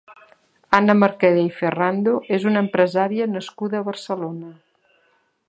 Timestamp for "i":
1.49-1.51